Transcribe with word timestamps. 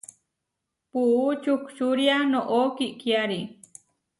Puú 0.89 1.19
čuhčúria 1.43 2.17
noʼó 2.31 2.61
kikiári. 2.77 3.41